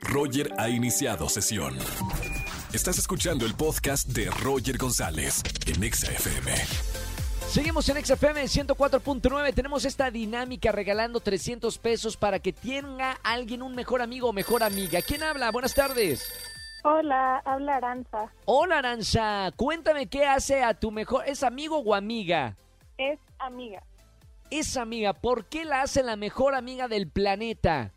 Roger 0.00 0.52
ha 0.58 0.68
iniciado 0.68 1.28
sesión. 1.28 1.76
Estás 2.72 2.98
escuchando 2.98 3.44
el 3.44 3.54
podcast 3.54 4.08
de 4.08 4.30
Roger 4.30 4.78
González 4.78 5.42
en 5.66 5.82
Exa 5.82 6.12
FM. 6.12 6.52
Seguimos 7.48 7.88
en 7.88 8.04
XFM 8.04 8.44
104.9. 8.44 9.54
Tenemos 9.54 9.84
esta 9.84 10.10
dinámica 10.10 10.70
regalando 10.70 11.18
300 11.18 11.78
pesos 11.78 12.16
para 12.16 12.38
que 12.38 12.52
tenga 12.52 13.18
alguien 13.24 13.62
un 13.62 13.74
mejor 13.74 14.02
amigo 14.02 14.28
o 14.28 14.32
mejor 14.32 14.62
amiga. 14.62 15.02
¿Quién 15.02 15.22
habla? 15.24 15.50
Buenas 15.50 15.74
tardes. 15.74 16.30
Hola, 16.84 17.42
habla 17.44 17.76
Aranza. 17.76 18.32
Hola, 18.44 18.78
Aranza. 18.78 19.50
Cuéntame 19.56 20.06
qué 20.06 20.24
hace 20.26 20.62
a 20.62 20.74
tu 20.74 20.92
mejor. 20.92 21.24
¿Es 21.26 21.42
amigo 21.42 21.78
o 21.78 21.94
amiga? 21.94 22.56
Es 22.96 23.18
amiga. 23.38 23.82
Es 24.50 24.76
amiga. 24.76 25.12
¿Por 25.12 25.46
qué 25.46 25.64
la 25.64 25.82
hace 25.82 26.02
la 26.02 26.16
mejor 26.16 26.54
amiga 26.54 26.86
del 26.86 27.08
planeta? 27.08 27.92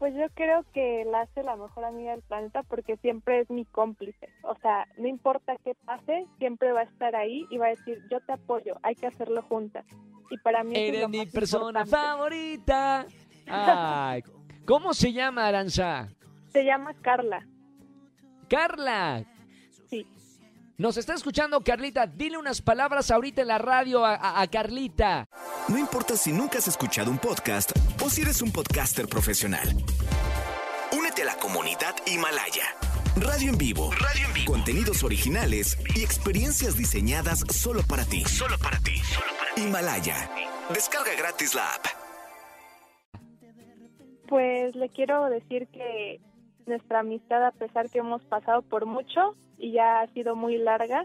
Pues 0.00 0.14
yo 0.14 0.26
creo 0.34 0.64
que 0.72 1.04
la 1.04 1.20
hace 1.20 1.42
la 1.44 1.54
mejor 1.56 1.84
amiga 1.84 2.10
del 2.12 2.22
planeta 2.22 2.62
porque 2.64 2.96
siempre 2.96 3.40
es 3.40 3.50
mi 3.50 3.64
cómplice. 3.66 4.28
O 4.42 4.56
sea, 4.62 4.88
no 4.96 5.06
importa 5.06 5.54
qué 5.62 5.74
pase, 5.84 6.26
siempre 6.38 6.72
va 6.72 6.80
a 6.80 6.84
estar 6.84 7.14
ahí 7.14 7.46
y 7.50 7.58
va 7.58 7.66
a 7.66 7.70
decir, 7.70 7.98
yo 8.10 8.18
te 8.20 8.32
apoyo, 8.32 8.76
hay 8.82 8.94
que 8.96 9.06
hacerlo 9.06 9.42
juntas. 9.42 9.84
Y 10.30 10.38
para 10.38 10.64
mí 10.64 10.72
es 10.74 10.88
Eres 10.88 11.00
lo 11.02 11.08
mi 11.10 11.18
más 11.18 11.28
persona 11.28 11.80
importante. 11.82 11.90
favorita. 11.90 13.06
Ay, 13.46 14.22
¿Cómo 14.66 14.94
se 14.94 15.12
llama, 15.12 15.46
Aranza? 15.46 16.08
Se 16.48 16.64
llama 16.64 16.94
Carla. 17.02 17.46
Carla. 18.48 19.24
Sí. 19.88 20.06
Nos 20.78 20.96
está 20.96 21.14
escuchando 21.14 21.60
Carlita. 21.60 22.06
Dile 22.06 22.38
unas 22.38 22.62
palabras 22.62 23.10
ahorita 23.10 23.42
en 23.42 23.48
la 23.48 23.58
radio 23.58 24.04
a, 24.04 24.14
a- 24.14 24.40
a 24.40 24.46
Carlita. 24.46 25.28
No 25.68 25.78
importa 25.78 26.16
si 26.16 26.32
nunca 26.32 26.58
has 26.58 26.68
escuchado 26.68 27.10
un 27.10 27.18
podcast 27.18 27.72
o 28.02 28.08
si 28.08 28.22
eres 28.22 28.42
un 28.42 28.50
podcaster 28.50 29.06
profesional. 29.06 29.68
Únete 30.96 31.22
a 31.22 31.26
la 31.26 31.36
comunidad 31.36 31.94
Himalaya. 32.06 32.64
Radio 33.16 33.50
en 33.50 33.58
vivo. 33.58 33.90
Radio 33.92 34.26
en 34.26 34.34
vivo. 34.34 34.52
Contenidos 34.52 35.04
originales 35.04 35.78
y 35.94 36.02
experiencias 36.02 36.76
diseñadas 36.76 37.40
solo 37.50 37.82
para 37.88 38.04
ti. 38.04 38.24
Solo 38.24 38.56
para 38.58 38.78
ti. 38.78 39.00
Himalaya. 39.56 40.30
Descarga 40.72 41.14
gratis 41.18 41.54
la 41.54 41.74
app. 41.74 41.86
Pues 44.28 44.74
le 44.76 44.88
quiero 44.90 45.28
decir 45.28 45.66
que 45.68 46.20
nuestra 46.66 47.00
amistad, 47.00 47.44
a 47.44 47.52
pesar 47.52 47.90
que 47.90 47.98
hemos 47.98 48.22
pasado 48.24 48.62
por 48.62 48.86
mucho 48.86 49.34
y 49.58 49.72
ya 49.72 50.00
ha 50.00 50.06
sido 50.12 50.36
muy 50.36 50.56
larga, 50.56 51.04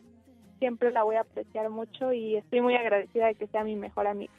siempre 0.59 0.91
la 0.91 1.03
voy 1.03 1.15
a 1.15 1.21
apreciar 1.21 1.69
mucho 1.69 2.13
y 2.13 2.37
estoy 2.37 2.61
muy 2.61 2.75
agradecida 2.75 3.27
de 3.27 3.35
que 3.35 3.47
sea 3.47 3.63
mi 3.63 3.75
mejor 3.75 4.07
amiga. 4.07 4.33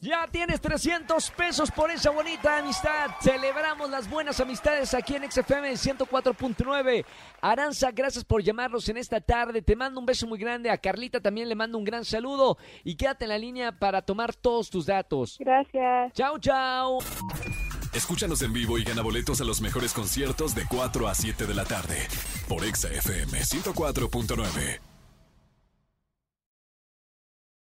Ya 0.00 0.28
tienes 0.30 0.60
300 0.60 1.30
pesos 1.32 1.70
por 1.72 1.90
esa 1.90 2.10
bonita 2.10 2.58
amistad. 2.58 3.10
Celebramos 3.20 3.90
las 3.90 4.08
buenas 4.08 4.38
amistades 4.38 4.94
aquí 4.94 5.16
en 5.16 5.28
XFM 5.28 5.72
104.9. 5.72 7.04
Aranza, 7.40 7.90
gracias 7.90 8.24
por 8.24 8.42
llamarnos 8.42 8.88
en 8.88 8.96
esta 8.96 9.20
tarde. 9.20 9.60
Te 9.60 9.74
mando 9.74 9.98
un 9.98 10.06
beso 10.06 10.26
muy 10.28 10.38
grande. 10.38 10.70
A 10.70 10.78
Carlita 10.78 11.20
también 11.20 11.48
le 11.48 11.56
mando 11.56 11.78
un 11.78 11.84
gran 11.84 12.04
saludo. 12.04 12.58
Y 12.84 12.94
quédate 12.94 13.24
en 13.24 13.30
la 13.30 13.38
línea 13.38 13.72
para 13.72 14.02
tomar 14.02 14.34
todos 14.36 14.70
tus 14.70 14.86
datos. 14.86 15.36
Gracias. 15.40 16.12
Chao, 16.12 16.38
chao. 16.38 16.98
Escúchanos 17.92 18.42
en 18.42 18.52
vivo 18.52 18.78
y 18.78 18.84
gana 18.84 19.02
boletos 19.02 19.40
a 19.40 19.44
los 19.44 19.60
mejores 19.60 19.92
conciertos 19.92 20.54
de 20.54 20.64
4 20.68 21.08
a 21.08 21.14
7 21.14 21.46
de 21.46 21.54
la 21.54 21.64
tarde 21.64 22.06
por 22.48 22.64
Exa 22.64 22.88
FM 22.88 23.40
104.9. 23.40 24.87